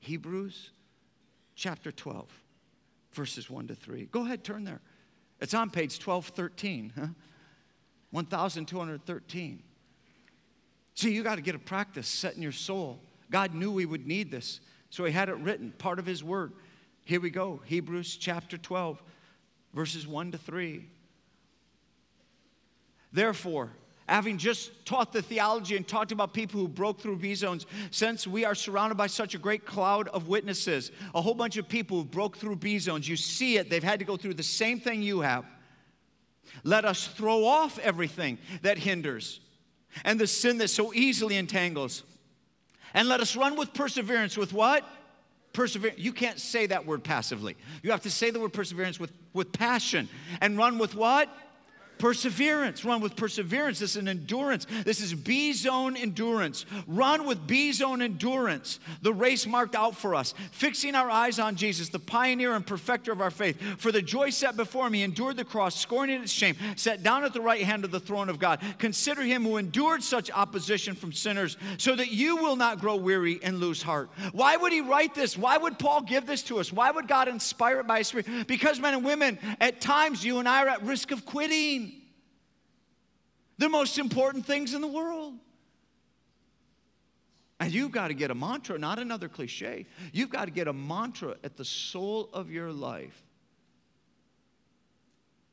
[0.00, 0.70] Hebrews
[1.54, 2.26] chapter 12,
[3.12, 4.06] verses 1 to 3.
[4.06, 4.80] Go ahead, turn there.
[5.40, 7.06] It's on page 1213, huh?
[8.10, 9.62] 1213.
[10.94, 13.00] See, you got to get a practice set in your soul.
[13.30, 14.60] God knew we would need this,
[14.90, 16.52] so He had it written, part of His Word.
[17.04, 19.02] Here we go Hebrews chapter 12,
[19.72, 20.84] verses 1 to 3.
[23.12, 23.70] Therefore,
[24.06, 28.26] having just taught the theology and talked about people who broke through B zones, since
[28.26, 31.98] we are surrounded by such a great cloud of witnesses, a whole bunch of people
[31.98, 34.80] who broke through B zones, you see it, they've had to go through the same
[34.80, 35.44] thing you have.
[36.64, 39.40] Let us throw off everything that hinders
[40.04, 42.02] and the sin that so easily entangles.
[42.94, 44.84] And let us run with perseverance with what?
[45.52, 45.98] Perseverance.
[45.98, 47.56] You can't say that word passively.
[47.82, 50.08] You have to say the word perseverance with, with passion.
[50.40, 51.28] And run with what?
[52.02, 52.84] Perseverance.
[52.84, 53.78] Run with perseverance.
[53.78, 54.66] This is an endurance.
[54.84, 56.66] This is B zone endurance.
[56.88, 58.80] Run with B zone endurance.
[59.02, 60.34] The race marked out for us.
[60.50, 63.62] Fixing our eyes on Jesus, the pioneer and perfecter of our faith.
[63.78, 67.34] For the joy set before me, endured the cross, scorning its shame, sat down at
[67.34, 68.58] the right hand of the throne of God.
[68.78, 73.38] Consider him who endured such opposition from sinners, so that you will not grow weary
[73.44, 74.10] and lose heart.
[74.32, 75.38] Why would he write this?
[75.38, 76.72] Why would Paul give this to us?
[76.72, 78.26] Why would God inspire it by his spirit?
[78.48, 81.91] Because, men and women, at times you and I are at risk of quitting
[83.62, 85.34] the most important things in the world.
[87.60, 89.86] And you've got to get a mantra, not another cliche.
[90.12, 93.22] You've got to get a mantra at the soul of your life.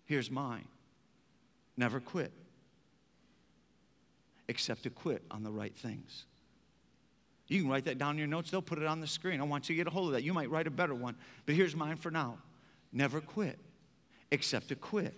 [0.05, 0.67] Here's mine
[1.77, 2.33] never quit,
[4.47, 6.25] except to quit on the right things.
[7.47, 9.39] You can write that down in your notes, they'll put it on the screen.
[9.39, 10.23] I want you to get a hold of that.
[10.23, 12.39] You might write a better one, but here's mine for now
[12.91, 13.59] never quit,
[14.31, 15.13] except to quit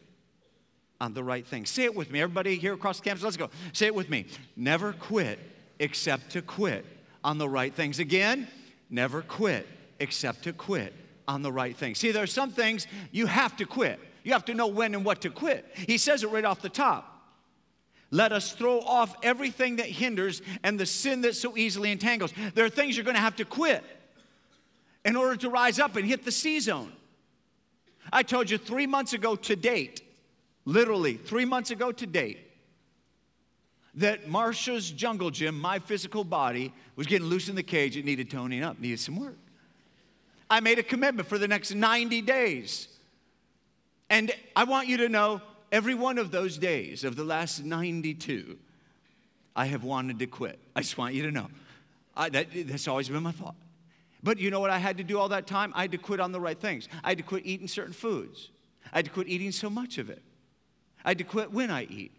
[1.01, 1.65] on the right thing.
[1.65, 2.21] Say it with me.
[2.21, 3.49] Everybody here across the campus, let's go.
[3.73, 4.27] Say it with me.
[4.55, 5.39] Never quit
[5.79, 6.85] except to quit
[7.23, 7.97] on the right things.
[7.97, 8.47] Again,
[8.89, 9.67] never quit
[9.99, 10.93] except to quit
[11.27, 11.97] on the right things.
[11.97, 13.99] See, there are some things you have to quit.
[14.23, 15.65] You have to know when and what to quit.
[15.75, 17.07] He says it right off the top.
[18.11, 22.31] Let us throw off everything that hinders and the sin that so easily entangles.
[22.53, 23.83] There are things you're going to have to quit.
[25.03, 26.91] in order to rise up and hit the C zone.
[28.11, 30.01] I told you three months ago to date,
[30.65, 32.39] literally three months ago to date,
[33.95, 37.97] that Marsha's jungle gym, my physical body, was getting loose in the cage.
[37.97, 39.37] It needed toning up, needed some work.
[40.49, 42.87] I made a commitment for the next 90 days.
[44.09, 48.57] And I want you to know every one of those days of the last 92,
[49.55, 50.59] I have wanted to quit.
[50.75, 51.47] I just want you to know.
[52.15, 53.55] I, that, that's always been my thought.
[54.23, 55.71] But you know what I had to do all that time?
[55.75, 56.87] I had to quit on the right things.
[57.03, 58.49] I had to quit eating certain foods.
[58.93, 60.21] I had to quit eating so much of it.
[61.03, 62.11] I had to quit when I eat.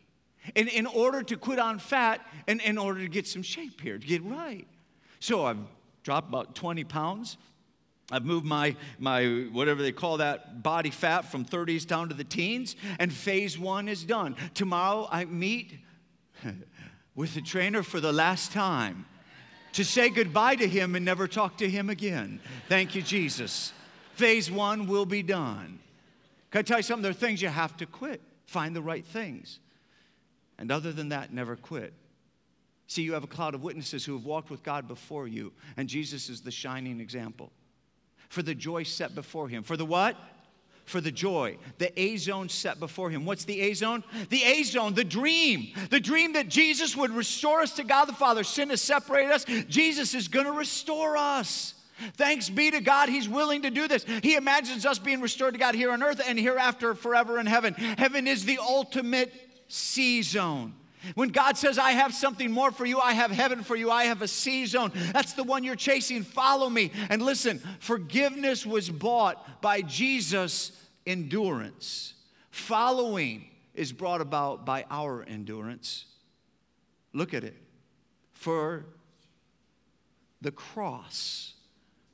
[0.57, 3.99] And in order to quit on fat and in order to get some shape here,
[3.99, 4.67] to get right.
[5.21, 5.59] So I've
[6.03, 7.37] dropped about 20 pounds.
[8.11, 12.25] I've moved my, my, whatever they call that, body fat from 30s down to the
[12.25, 14.37] teens, and phase one is done.
[14.55, 15.79] Tomorrow I meet
[17.15, 19.07] with the trainer for the last time
[19.73, 22.41] to say goodbye to him and never talk to him again.
[22.69, 23.73] Thank you, Jesus.
[24.15, 25.79] Phase one will be done.
[26.51, 27.03] Can I tell you something?
[27.03, 28.21] There are things you have to quit.
[28.53, 29.61] Find the right things.
[30.59, 31.95] And other than that, never quit.
[32.87, 35.89] See, you have a cloud of witnesses who have walked with God before you, and
[35.89, 37.51] Jesus is the shining example.
[38.29, 39.63] For the joy set before him.
[39.63, 40.17] For the what?
[40.85, 43.25] for the joy, the A zone set before him.
[43.25, 44.03] What's the A zone?
[44.31, 48.13] The A zone, the dream, the dream that Jesus would restore us to God the
[48.13, 48.43] Father.
[48.43, 49.45] Sin has separated us.
[49.69, 51.75] Jesus is going to restore us.
[52.17, 54.05] Thanks be to God, He's willing to do this.
[54.23, 57.75] He imagines us being restored to God here on earth and hereafter forever in heaven.
[57.75, 59.33] Heaven is the ultimate
[59.69, 60.75] C zone.
[61.15, 64.05] When God says, I have something more for you, I have heaven for you, I
[64.05, 64.93] have a C zone.
[65.13, 66.23] That's the one you're chasing.
[66.23, 66.93] Follow me.
[67.11, 70.73] And listen, forgiveness was bought by Jesus'
[71.07, 72.15] endurance.
[72.51, 76.05] Following is brought about by our endurance.
[77.13, 77.57] Look at it.
[78.33, 78.85] For
[80.41, 81.55] the cross,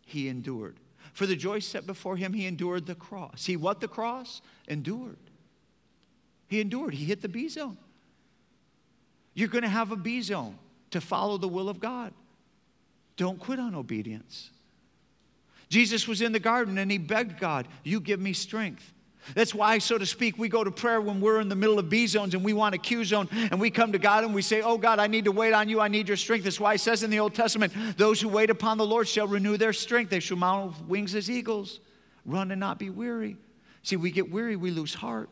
[0.08, 0.76] he endured.
[1.12, 3.46] For the joy set before him, he endured the cross.
[3.46, 4.40] He what the cross?
[4.66, 5.18] Endured.
[6.48, 6.94] He endured.
[6.94, 7.76] He hit the B zone.
[9.34, 10.58] You're going to have a B zone
[10.90, 12.12] to follow the will of God.
[13.16, 14.50] Don't quit on obedience.
[15.68, 18.92] Jesus was in the garden and he begged God, You give me strength.
[19.34, 21.88] That's why, so to speak, we go to prayer when we're in the middle of
[21.88, 24.42] B zones and we want a Q zone, and we come to God and we
[24.42, 25.80] say, Oh God, I need to wait on you.
[25.80, 26.44] I need your strength.
[26.44, 29.26] That's why it says in the Old Testament, Those who wait upon the Lord shall
[29.26, 30.10] renew their strength.
[30.10, 31.80] They shall mount wings as eagles,
[32.24, 33.36] run and not be weary.
[33.82, 35.30] See, we get weary, we lose heart.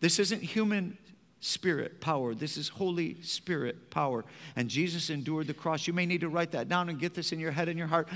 [0.00, 0.96] This isn't human
[1.40, 2.34] Spirit power.
[2.34, 4.24] This is Holy Spirit power.
[4.56, 5.86] And Jesus endured the cross.
[5.86, 7.86] You may need to write that down and get this in your head and your
[7.86, 8.08] heart.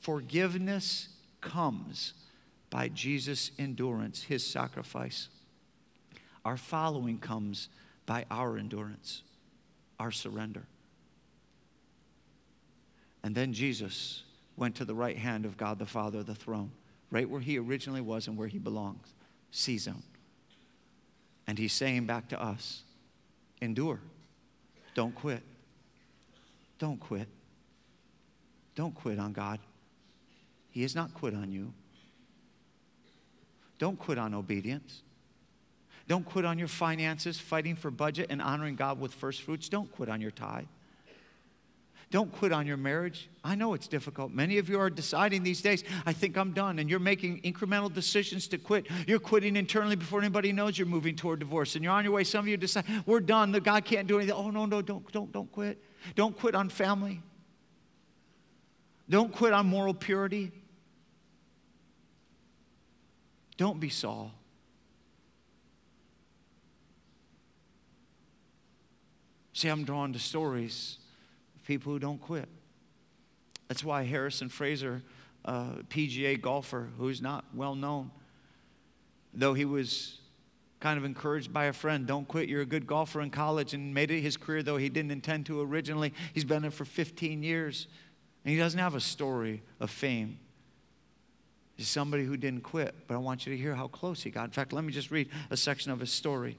[0.00, 1.08] Forgiveness
[1.40, 2.14] comes
[2.70, 5.28] by Jesus' endurance, his sacrifice.
[6.44, 7.68] Our following comes
[8.06, 9.22] by our endurance,
[9.98, 10.64] our surrender.
[13.22, 14.22] And then Jesus
[14.56, 16.70] went to the right hand of God the Father, the throne,
[17.10, 19.14] right where he originally was and where he belongs,
[19.50, 20.02] C zone.
[21.46, 22.82] And he's saying back to us
[23.60, 24.00] endure.
[24.94, 25.42] Don't quit.
[26.78, 27.28] Don't quit.
[28.74, 29.58] Don't quit on God.
[30.70, 31.72] He has not quit on you.
[33.78, 35.02] Don't quit on obedience.
[36.06, 39.68] Don't quit on your finances, fighting for budget and honoring God with first fruits.
[39.68, 40.64] Don't quit on your tithe.
[42.10, 43.28] Don't quit on your marriage.
[43.44, 44.32] I know it's difficult.
[44.32, 47.92] Many of you are deciding these days, I think I'm done, and you're making incremental
[47.92, 48.86] decisions to quit.
[49.06, 52.24] You're quitting internally before anybody knows you're moving toward divorce, and you're on your way.
[52.24, 54.34] Some of you decide, we're done, the God can't do anything.
[54.34, 55.84] Oh, no, no, don't, don't, don't quit.
[56.14, 57.20] Don't quit on family.
[59.10, 60.50] Don't quit on moral purity.
[63.58, 64.32] Don't be Saul.
[69.52, 70.96] See, I'm drawn to stories
[71.56, 72.48] of people who don't quit.
[73.66, 75.02] That's why Harrison Frazar,
[75.44, 78.12] PGA golfer who's not well known,
[79.34, 80.20] though he was
[80.78, 83.92] kind of encouraged by a friend, don't quit, you're a good golfer in college, and
[83.92, 86.14] made it his career, though he didn't intend to originally.
[86.32, 87.88] He's been in for 15 years,
[88.44, 90.38] and he doesn't have a story of fame.
[91.78, 94.44] He's somebody who didn't quit, but I want you to hear how close he got.
[94.46, 96.58] In fact, let me just read a section of his story.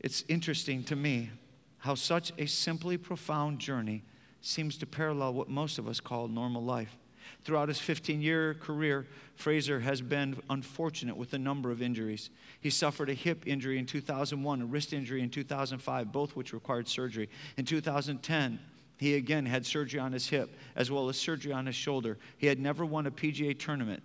[0.00, 1.30] It's interesting to me
[1.78, 4.04] how such a simply profound journey
[4.42, 6.94] seems to parallel what most of us call normal life.
[7.42, 9.06] Throughout his 15 year career,
[9.38, 12.28] Frazar has been unfortunate with a number of injuries.
[12.60, 16.86] He suffered a hip injury in 2001, a wrist injury in 2005, both which required
[16.86, 17.30] surgery.
[17.56, 18.58] In 2010,
[18.96, 22.18] he again had surgery on his hip as well as surgery on his shoulder.
[22.38, 24.02] He had never won a PGA tournament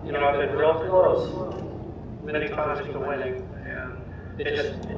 [0.03, 1.63] You know, I've been real close
[2.23, 4.89] many times to winning, and it just,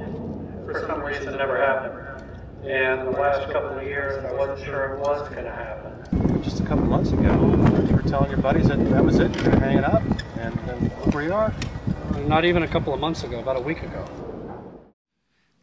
[0.72, 2.24] for some reason, it never happened.
[2.64, 6.44] And the last couple of years, I wasn't sure it was going to happen.
[6.44, 7.32] Just a couple months ago,
[7.88, 10.04] you were telling your buddies that that was it, you were hanging up,
[10.38, 11.54] and then look where you are.
[12.28, 14.06] Not even a couple of months ago, about a week ago.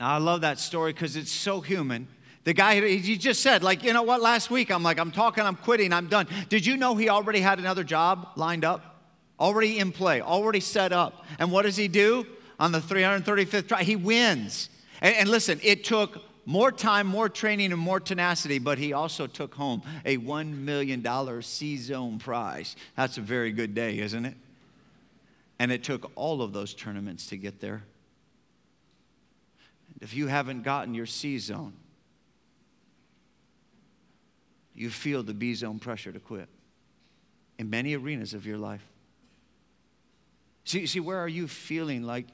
[0.01, 2.09] Now, I love that story because it's so human.
[2.45, 5.45] The guy, he just said, like, you know what, last week, I'm like, I'm talking,
[5.45, 6.27] I'm quitting, I'm done.
[6.49, 9.05] Did you know he already had another job lined up?
[9.39, 11.25] Already in play, already set up.
[11.39, 12.27] And what does he do?
[12.59, 14.71] On the 335th try, he wins.
[15.01, 19.27] And, and listen, it took more time, more training, and more tenacity, but he also
[19.27, 22.77] took home a $1 million C Zone prize.
[22.97, 24.37] That's a very good day, isn't it?
[25.59, 27.83] And it took all of those tournaments to get there.
[30.01, 31.73] If you haven't gotten your C zone,
[34.75, 36.49] you feel the B zone pressure to quit
[37.59, 38.87] in many arenas of your life.
[40.65, 42.27] See, see, where are you feeling like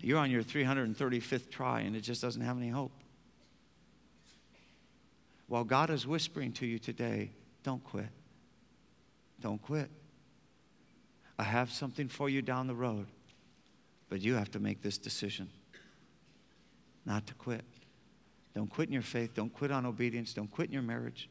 [0.00, 2.92] you're on your 335th try and it just doesn't have any hope?
[5.48, 7.30] While God is whispering to you today,
[7.62, 8.08] don't quit.
[9.40, 9.90] Don't quit.
[11.38, 13.06] I have something for you down the road,
[14.08, 15.50] but you have to make this decision
[17.04, 17.64] not to quit.
[18.54, 19.34] Don't quit in your faith.
[19.34, 20.32] Don't quit on obedience.
[20.32, 21.28] Don't quit in your marriage.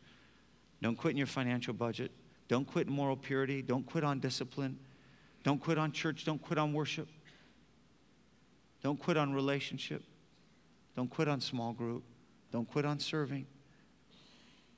[0.82, 2.12] Don't quit in your financial budget.
[2.48, 3.62] Don't quit in moral purity.
[3.62, 4.78] Don't quit on discipline.
[5.44, 6.24] Don't quit on church.
[6.24, 7.10] Don't quit on worship.
[8.86, 10.04] Don't quit on relationship.
[10.96, 12.04] Don't quit on small group.
[12.52, 13.48] Don't quit on serving.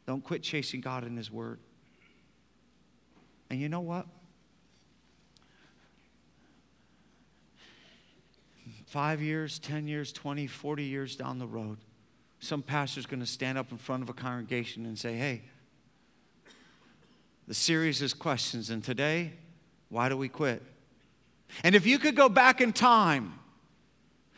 [0.05, 1.59] Don't quit chasing God in His Word.
[3.49, 4.07] And you know what?
[8.85, 11.77] five years, 10 years, 20, 40 years down the road,
[12.39, 15.41] some pastor's going to stand up in front of a congregation and say, hey,
[17.45, 19.33] the series is questions, and today,
[19.89, 20.63] why do we quit?
[21.61, 23.33] And if you could go back in time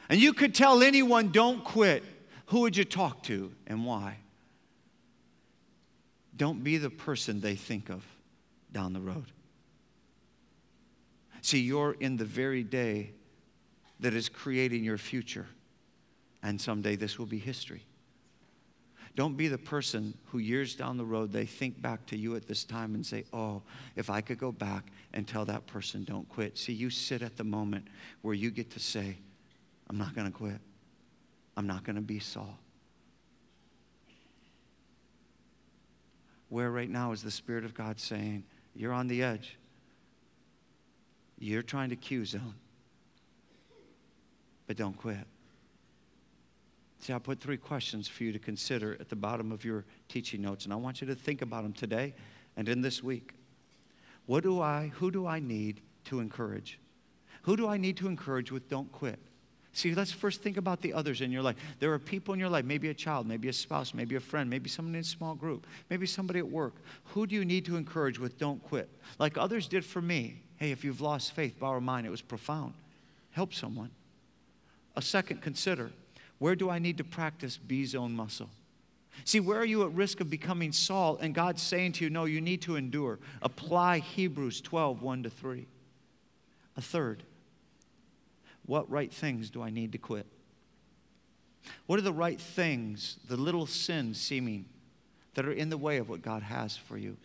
[0.10, 2.04] and you could tell anyone, don't quit,
[2.48, 4.18] who would you talk to and why?
[6.36, 8.04] Don't be the person they think of
[8.72, 9.26] down the road.
[11.42, 13.12] See, you're in the very day
[14.00, 15.48] that is creating your future.
[16.42, 17.84] And someday this will be history.
[19.16, 22.48] Don't be the person who years down the road they think back to you at
[22.48, 23.62] this time and say, Oh,
[23.96, 26.58] if I could go back and tell that person, don't quit.
[26.58, 27.88] See, you sit at the moment
[28.22, 29.18] where you get to say,
[29.90, 30.60] I'm not going to quit.
[31.58, 32.58] I'm not going to be Saul.
[36.50, 38.44] Where right now is the Spirit of God saying,
[38.76, 39.58] You're on the edge.
[41.38, 42.56] You're trying to Q zone
[44.70, 45.26] but don't quit.
[47.00, 50.44] See, I put three questions for you to consider at the bottom of your teaching
[50.44, 52.14] notes, and I want you to think about them today
[52.56, 53.34] and in this week.
[54.28, 56.78] What do I, who do I need to encourage?
[57.44, 59.18] Who do I need to encourage with don't quit?
[59.80, 61.56] See, let's first think about the others in your life.
[61.80, 64.50] There are people in your life, maybe a child, maybe a spouse, maybe a friend,
[64.50, 66.74] maybe someone in a small group, maybe somebody at work.
[67.06, 68.90] Who do you need to encourage with don't quit?
[69.20, 70.42] Like others did for me.
[70.58, 72.04] Hey, if you've lost faith, borrow mine.
[72.04, 72.74] It was profound.
[73.32, 73.90] Help someone.
[74.98, 75.92] A second, consider
[76.40, 78.50] where do I need to practice B zone muscle?
[79.24, 81.20] See, where are you at risk of becoming Saul?
[81.22, 83.18] And God's saying to you, no, you need to endure.
[83.42, 85.66] Apply Hebrews 12, 1 to 3.
[86.76, 87.24] A third,
[88.70, 90.28] what right things do I need to quit?
[91.88, 94.66] What are the right things, the little sins seeming,
[95.34, 97.18] that are in the way of what God has for you?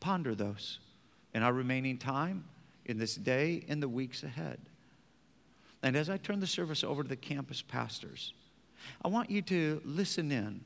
[0.00, 0.78] Ponder those
[1.34, 2.44] in our remaining time,
[2.86, 4.58] in this day, in the weeks ahead.
[5.82, 8.32] And as I turn the service over to the campus pastors,
[9.04, 10.62] I want you to listen in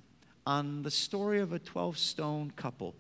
[0.47, 2.95] on the story of a 12Stone couple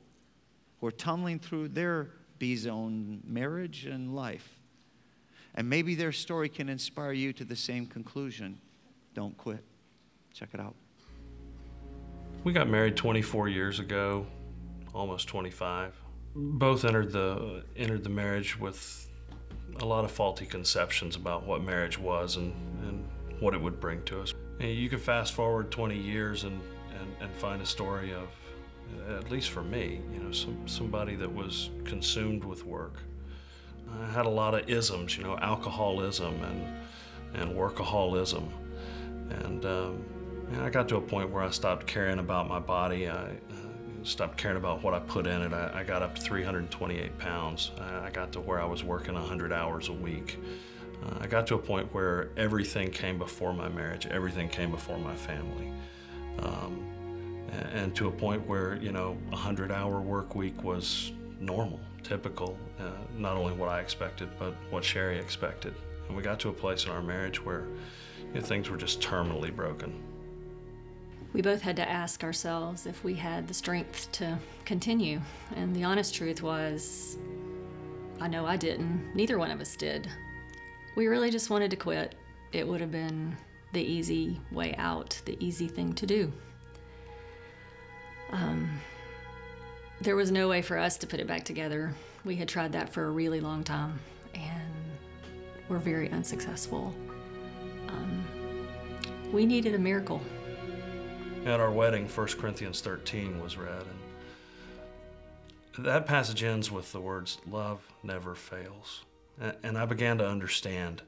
[0.80, 2.08] who are tumbling through their
[2.40, 4.55] B zone marriage and life.
[5.56, 8.60] And maybe their story can inspire you to the same conclusion.
[9.14, 9.64] Don't quit.
[10.34, 10.74] Check it out.
[12.44, 14.26] We got married 24 years ago,
[14.94, 15.94] almost 25.
[16.34, 19.08] Both entered the entered the marriage with
[19.80, 22.52] a lot of faulty conceptions about what marriage was and,
[22.82, 23.08] and
[23.40, 24.34] what it would bring to us.
[24.60, 26.60] And you can fast forward 20 years and,
[26.98, 28.28] and, and find a story of,
[29.08, 33.00] at least for me, you know, some, somebody that was consumed with work.
[33.90, 36.66] I had a lot of isms, you know, alcoholism and,
[37.34, 38.48] and workaholism.
[39.44, 40.04] And, um,
[40.60, 43.08] I got to a point where I stopped caring about my body.
[43.08, 43.28] I uh,
[44.04, 45.52] stopped caring about what I put in it.
[45.52, 47.72] I, I got up to 328 pounds.
[47.80, 50.38] I, I got to where I was working 100 hours a week.
[51.04, 54.98] Uh, I got to a point where everything came before my marriage, everything came before
[54.98, 55.72] my family.
[56.38, 56.84] Um,
[57.50, 61.80] and, and, to a point where, you know, a 100 hour work week was normal,
[62.06, 65.74] typical, uh, not only what I expected, but what Sherry expected.
[66.06, 67.66] And we got to a place in our marriage where
[68.32, 70.02] you know, things were just terminally broken.
[71.32, 75.20] We both had to ask ourselves if we had the strength to continue.
[75.56, 77.18] And the honest truth was,
[78.20, 79.14] I know I didn't.
[79.14, 80.08] Neither one of us did.
[80.94, 82.14] We really just wanted to quit.
[82.52, 83.36] It would have been
[83.72, 86.32] the easy way out, the easy thing to do.
[88.30, 88.80] Um,
[90.00, 91.94] there was no way for us to put it back together.
[92.24, 93.98] We had tried that for a really long time
[94.34, 94.72] and
[95.68, 96.94] were very unsuccessful.
[97.88, 98.24] Um,
[99.32, 100.20] we needed a miracle.
[101.44, 103.84] At our wedding, 1 Corinthians 13 was read,
[105.76, 109.04] and that passage ends with the words, Love never fails.
[109.62, 111.02] And I began to understand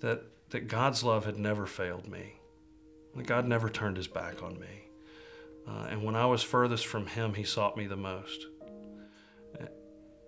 [0.00, 2.40] that, that God's love had never failed me.
[3.14, 4.88] That God never turned his back on me.
[5.66, 8.46] Uh, and when I was furthest from him, he sought me the most.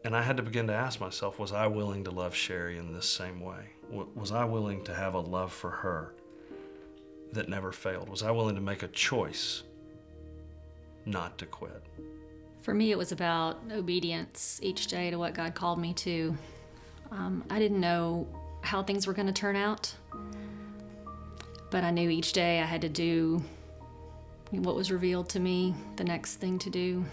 [0.04, 2.92] And I had to begin to ask myself was I willing to love Sherry in
[2.92, 3.70] this same way?
[3.90, 6.14] Was I willing to have a love for her
[7.32, 8.10] that never failed?
[8.10, 9.62] Was I willing to make a choice
[11.06, 11.82] not to quit?
[12.60, 16.36] For me, it was about obedience each day to what God called me to.
[17.10, 18.26] Um, I didn't know
[18.62, 19.94] how things were going to turn out,
[21.70, 23.42] but I knew each day I had to do
[24.62, 27.04] what was revealed to me, the next thing to do,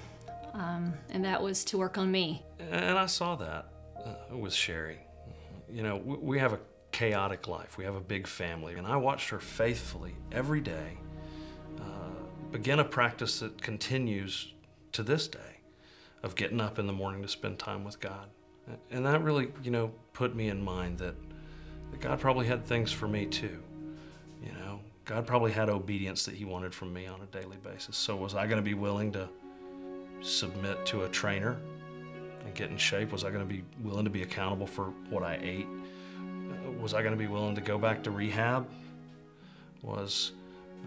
[0.54, 2.44] um, and that was to work on me.
[2.60, 3.68] And I saw that
[4.06, 5.00] uh, with Sherry.
[5.72, 6.60] You know, we, we have a
[6.92, 10.98] chaotic life, we have a big family, and I watched her faithfully every day
[11.80, 12.10] uh,
[12.52, 14.54] begin a practice that continues
[14.92, 15.40] to this day
[16.24, 18.28] of getting up in the morning to spend time with God.
[18.92, 21.16] And that really, you know, put me in mind that,
[21.92, 23.64] that God probably had things for me too.
[25.06, 27.98] God probably had obedience that He wanted from me on a daily basis.
[27.98, 29.28] So was I going to be willing to
[30.22, 31.58] submit to a trainer
[32.46, 33.12] and get in shape?
[33.12, 35.68] Was I going to be willing to be accountable for what I ate?
[36.80, 38.68] Was I going to be willing to go back to rehab?
[39.82, 40.32] Was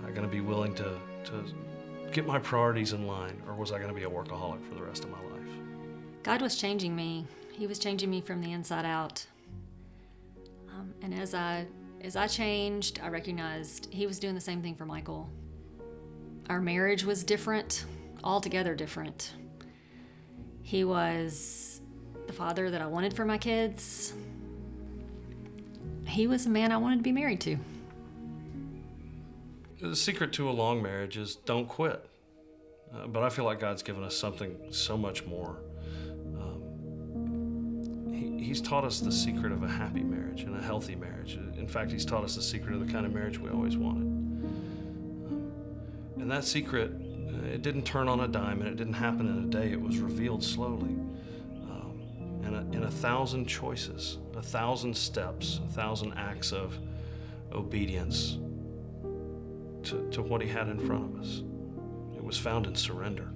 [0.04, 1.44] I going to be willing to, to
[2.12, 4.82] get my priorities in line, or was I going to be a workaholic for the
[4.82, 5.48] rest of my life?
[6.22, 9.24] God was changing me he was changing me from the inside out.
[10.68, 11.66] Um, and as I
[12.04, 15.30] as I changed, I recognized he was doing the same thing for Michael.
[16.50, 17.86] Our marriage was different,
[18.22, 19.32] altogether different.
[20.62, 21.80] He was
[22.26, 24.12] the father that I wanted for my kids.
[26.06, 27.56] He was a man I wanted to be married to.
[29.80, 32.06] The secret to a long marriage is don't quit.
[32.94, 35.56] Uh, but I feel like God's given us something so much more
[38.44, 41.36] he's taught us the secret of a happy marriage and a healthy marriage.
[41.56, 44.04] In fact, he's taught us the secret of the kind of marriage we always wanted.
[46.20, 49.44] And that secret, uh, it didn't turn on a dime and it didn't happen in
[49.44, 49.72] a day.
[49.72, 50.94] It was revealed slowly.
[51.70, 52.00] Um,
[52.44, 56.78] and a, in a thousand choices, a thousand steps, a thousand acts of
[57.52, 58.38] obedience
[59.84, 61.42] to, to what he had in front of us.
[62.14, 63.28] It was found in surrender.